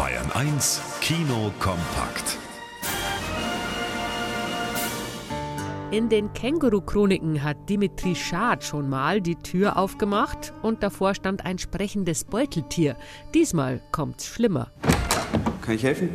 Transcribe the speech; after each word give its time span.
Bayern 0.00 0.32
1 0.32 0.80
Kino 1.02 1.52
kompakt. 1.58 2.38
In 5.90 6.08
den 6.08 6.32
Känguru-Chroniken 6.32 7.42
hat 7.42 7.68
Dimitri 7.68 8.14
Schad 8.14 8.64
schon 8.64 8.88
mal 8.88 9.20
die 9.20 9.36
Tür 9.36 9.76
aufgemacht 9.76 10.54
und 10.62 10.82
davor 10.82 11.14
stand 11.14 11.44
ein 11.44 11.58
sprechendes 11.58 12.24
Beuteltier. 12.24 12.96
Diesmal 13.34 13.82
kommt's 13.92 14.26
schlimmer. 14.26 14.70
Kann 15.60 15.74
ich 15.74 15.82
helfen? 15.82 16.08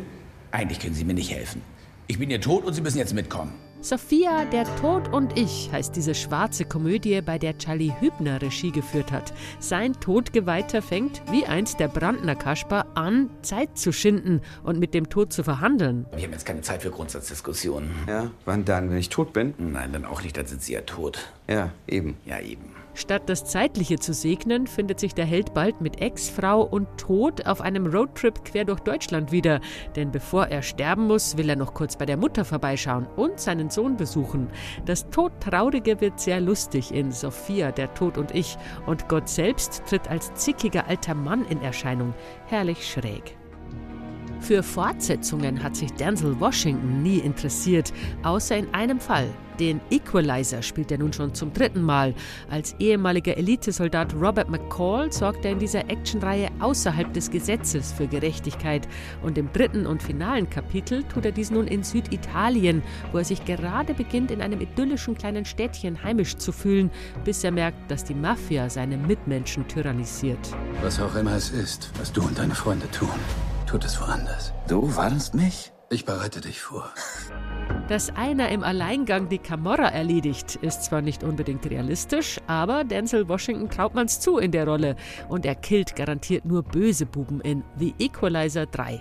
Eigentlich 0.50 0.80
können 0.80 0.94
Sie 0.94 1.04
mir 1.04 1.14
nicht 1.14 1.30
helfen. 1.30 1.62
Ich 2.08 2.18
bin 2.18 2.28
hier 2.28 2.40
tot 2.40 2.64
und 2.64 2.72
Sie 2.72 2.80
müssen 2.80 2.98
jetzt 2.98 3.14
mitkommen. 3.14 3.52
Sophia, 3.86 4.44
der 4.46 4.64
Tod 4.80 5.12
und 5.12 5.38
ich 5.38 5.70
heißt 5.70 5.94
diese 5.94 6.16
schwarze 6.16 6.64
Komödie, 6.64 7.20
bei 7.20 7.38
der 7.38 7.56
Charlie 7.56 7.92
Hübner 8.00 8.42
Regie 8.42 8.72
geführt 8.72 9.12
hat. 9.12 9.32
Sein 9.60 9.92
Todgeweihter 9.92 10.82
fängt, 10.82 11.22
wie 11.30 11.46
einst 11.46 11.78
der 11.78 11.86
Brandner 11.86 12.34
Kasper, 12.34 12.86
an, 12.96 13.30
Zeit 13.42 13.78
zu 13.78 13.92
schinden 13.92 14.40
und 14.64 14.80
mit 14.80 14.92
dem 14.92 15.08
Tod 15.08 15.32
zu 15.32 15.44
verhandeln. 15.44 16.04
Wir 16.16 16.24
haben 16.24 16.32
jetzt 16.32 16.44
keine 16.44 16.62
Zeit 16.62 16.82
für 16.82 16.90
Grundsatzdiskussionen. 16.90 17.88
Ja, 18.08 18.32
wann 18.44 18.64
dann? 18.64 18.90
Wenn 18.90 18.98
ich 18.98 19.08
tot 19.08 19.32
bin? 19.32 19.54
Nein, 19.56 19.92
dann 19.92 20.04
auch 20.04 20.20
nicht, 20.20 20.36
dann 20.36 20.46
sind 20.46 20.62
Sie 20.62 20.72
ja 20.72 20.80
tot. 20.80 21.32
Ja, 21.48 21.70
eben. 21.86 22.16
Ja, 22.24 22.40
eben. 22.40 22.64
Statt 22.96 23.24
das 23.26 23.44
Zeitliche 23.44 23.98
zu 23.98 24.14
segnen, 24.14 24.66
findet 24.66 24.98
sich 24.98 25.14
der 25.14 25.26
Held 25.26 25.52
bald 25.52 25.82
mit 25.82 26.00
Ex-Frau 26.00 26.62
und 26.62 26.88
Tod 26.96 27.44
auf 27.46 27.60
einem 27.60 27.86
Roadtrip 27.86 28.42
quer 28.42 28.64
durch 28.64 28.80
Deutschland 28.80 29.30
wieder. 29.30 29.60
Denn 29.96 30.10
bevor 30.10 30.46
er 30.46 30.62
sterben 30.62 31.06
muss, 31.06 31.36
will 31.36 31.50
er 31.50 31.56
noch 31.56 31.74
kurz 31.74 31.96
bei 31.96 32.06
der 32.06 32.16
Mutter 32.16 32.46
vorbeischauen 32.46 33.06
und 33.16 33.38
seinen 33.38 33.68
Sohn 33.68 33.98
besuchen. 33.98 34.48
Das 34.86 35.10
Todtraurige 35.10 36.00
wird 36.00 36.18
sehr 36.18 36.40
lustig 36.40 36.92
in 36.94 37.12
Sophia, 37.12 37.70
der 37.70 37.92
Tod 37.92 38.16
und 38.16 38.34
ich. 38.34 38.56
Und 38.86 39.10
Gott 39.10 39.28
selbst 39.28 39.82
tritt 39.86 40.08
als 40.08 40.32
zickiger 40.32 40.86
alter 40.88 41.14
Mann 41.14 41.44
in 41.44 41.60
Erscheinung. 41.60 42.14
Herrlich 42.46 42.90
schräg. 42.90 43.36
Für 44.40 44.62
Fortsetzungen 44.62 45.62
hat 45.62 45.76
sich 45.76 45.92
Denzel 45.92 46.38
Washington 46.38 47.02
nie 47.02 47.18
interessiert, 47.18 47.92
außer 48.22 48.56
in 48.56 48.72
einem 48.74 49.00
Fall. 49.00 49.28
Den 49.58 49.80
Equalizer 49.90 50.62
spielt 50.62 50.90
er 50.92 50.98
nun 50.98 51.12
schon 51.12 51.34
zum 51.34 51.52
dritten 51.52 51.80
Mal. 51.80 52.14
Als 52.50 52.74
ehemaliger 52.78 53.36
Elitesoldat 53.36 54.14
Robert 54.14 54.50
McCall 54.50 55.10
sorgt 55.10 55.44
er 55.44 55.52
in 55.52 55.58
dieser 55.58 55.88
Actionreihe 55.88 56.48
außerhalb 56.60 57.12
des 57.12 57.30
Gesetzes 57.30 57.92
für 57.92 58.06
Gerechtigkeit. 58.06 58.86
Und 59.22 59.38
im 59.38 59.50
dritten 59.52 59.86
und 59.86 60.02
finalen 60.02 60.50
Kapitel 60.50 61.02
tut 61.04 61.24
er 61.24 61.32
dies 61.32 61.50
nun 61.50 61.66
in 61.66 61.82
Süditalien, 61.82 62.82
wo 63.12 63.18
er 63.18 63.24
sich 63.24 63.44
gerade 63.44 63.94
beginnt, 63.94 64.30
in 64.30 64.42
einem 64.42 64.60
idyllischen 64.60 65.16
kleinen 65.16 65.44
Städtchen 65.44 66.02
heimisch 66.02 66.36
zu 66.36 66.52
fühlen, 66.52 66.90
bis 67.24 67.42
er 67.42 67.50
merkt, 67.50 67.90
dass 67.90 68.04
die 68.04 68.14
Mafia 68.14 68.68
seine 68.68 68.98
Mitmenschen 68.98 69.66
tyrannisiert. 69.68 70.38
Was 70.82 71.00
auch 71.00 71.14
immer 71.16 71.34
es 71.34 71.50
ist, 71.50 71.90
was 71.98 72.12
du 72.12 72.22
und 72.22 72.38
deine 72.38 72.54
Freunde 72.54 72.90
tun, 72.90 73.08
tut 73.66 73.84
es 73.84 74.00
woanders. 74.00 74.52
Du 74.68 74.96
warnst 74.96 75.34
mich? 75.34 75.72
Ich 75.90 76.04
bereite 76.04 76.40
dich 76.40 76.60
vor. 76.60 76.90
Dass 77.88 78.14
einer 78.16 78.48
im 78.48 78.64
Alleingang 78.64 79.28
die 79.28 79.38
Camorra 79.38 79.88
erledigt, 79.88 80.56
ist 80.56 80.84
zwar 80.84 81.00
nicht 81.00 81.22
unbedingt 81.22 81.68
realistisch, 81.70 82.40
aber 82.48 82.82
Denzel 82.82 83.28
Washington 83.28 83.70
traut 83.70 83.94
man's 83.94 84.18
zu 84.18 84.38
in 84.38 84.50
der 84.50 84.66
Rolle 84.66 84.96
und 85.28 85.46
er 85.46 85.54
killt 85.54 85.94
garantiert 85.94 86.44
nur 86.44 86.64
böse 86.64 87.06
Buben 87.06 87.40
in 87.40 87.62
The 87.78 87.94
Equalizer 87.98 88.66
3. 88.66 89.00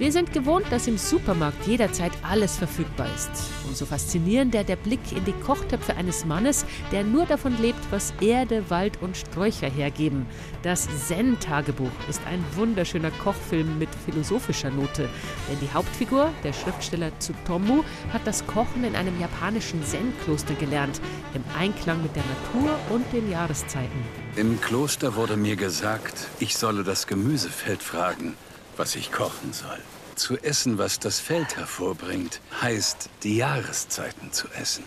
Wir 0.00 0.12
sind 0.12 0.32
gewohnt, 0.32 0.64
dass 0.70 0.86
im 0.86 0.96
Supermarkt 0.96 1.66
jederzeit 1.66 2.12
alles 2.22 2.56
verfügbar 2.56 3.06
ist. 3.14 3.30
Umso 3.68 3.84
faszinierender 3.84 4.64
der 4.64 4.76
Blick 4.76 5.12
in 5.14 5.26
die 5.26 5.34
Kochtöpfe 5.44 5.94
eines 5.94 6.24
Mannes, 6.24 6.64
der 6.90 7.04
nur 7.04 7.26
davon 7.26 7.54
lebt, 7.60 7.80
was 7.90 8.14
Erde, 8.18 8.70
Wald 8.70 9.02
und 9.02 9.18
Sträucher 9.18 9.68
hergeben. 9.68 10.24
Das 10.62 10.88
Zen-Tagebuch 11.06 11.90
ist 12.08 12.22
ein 12.26 12.42
wunderschöner 12.54 13.10
Kochfilm 13.10 13.78
mit 13.78 13.90
philosophischer 14.06 14.70
Note. 14.70 15.10
Denn 15.50 15.60
die 15.60 15.70
Hauptfigur, 15.70 16.30
der 16.44 16.54
Schriftsteller 16.54 17.12
Tsutomu, 17.18 17.84
hat 18.10 18.26
das 18.26 18.46
Kochen 18.46 18.84
in 18.84 18.96
einem 18.96 19.20
japanischen 19.20 19.84
Zen-Kloster 19.84 20.54
gelernt, 20.54 20.98
im 21.34 21.44
Einklang 21.58 22.02
mit 22.02 22.16
der 22.16 22.24
Natur 22.24 22.70
und 22.88 23.04
den 23.12 23.30
Jahreszeiten. 23.30 24.02
Im 24.36 24.62
Kloster 24.62 25.14
wurde 25.14 25.36
mir 25.36 25.56
gesagt, 25.56 26.28
ich 26.38 26.56
solle 26.56 26.84
das 26.84 27.06
Gemüsefeld 27.06 27.82
fragen, 27.82 28.34
was 28.80 28.96
ich 28.96 29.12
kochen 29.12 29.52
soll. 29.52 29.78
Zu 30.14 30.38
essen, 30.38 30.78
was 30.78 30.98
das 30.98 31.20
Feld 31.20 31.58
hervorbringt, 31.58 32.40
heißt, 32.62 33.10
die 33.22 33.36
Jahreszeiten 33.36 34.32
zu 34.32 34.48
essen. 34.58 34.84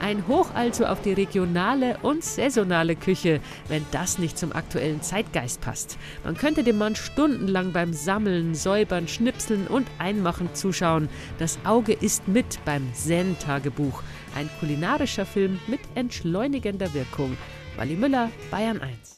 Ein 0.00 0.26
Hoch 0.26 0.48
also 0.54 0.86
auf 0.86 1.02
die 1.02 1.12
regionale 1.12 1.98
und 1.98 2.24
saisonale 2.24 2.96
Küche, 2.96 3.40
wenn 3.68 3.84
das 3.90 4.16
nicht 4.18 4.38
zum 4.38 4.52
aktuellen 4.54 5.02
Zeitgeist 5.02 5.60
passt. 5.60 5.98
Man 6.24 6.38
könnte 6.38 6.64
dem 6.64 6.78
Mann 6.78 6.96
stundenlang 6.96 7.72
beim 7.72 7.92
Sammeln, 7.92 8.54
Säubern, 8.54 9.06
Schnipseln 9.06 9.66
und 9.66 9.86
Einmachen 9.98 10.54
zuschauen. 10.54 11.10
Das 11.38 11.58
Auge 11.64 11.92
ist 11.92 12.26
mit 12.28 12.64
beim 12.64 12.90
Zen-Tagebuch. 12.94 14.02
Ein 14.34 14.48
kulinarischer 14.60 15.26
Film 15.26 15.60
mit 15.66 15.80
entschleunigender 15.94 16.94
Wirkung. 16.94 17.36
Wally 17.76 17.96
Müller, 17.96 18.30
Bayern 18.50 18.80
1. 18.80 19.06